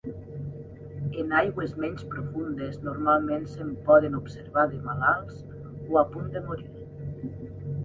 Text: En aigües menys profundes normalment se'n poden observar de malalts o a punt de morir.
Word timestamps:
En 1.23 1.35
aigües 1.39 1.75
menys 1.83 2.05
profundes 2.13 2.79
normalment 2.87 3.45
se'n 3.53 3.71
poden 3.91 4.19
observar 4.23 4.65
de 4.73 4.81
malalts 4.89 5.45
o 5.91 6.03
a 6.05 6.07
punt 6.17 6.35
de 6.39 6.45
morir. 6.51 6.85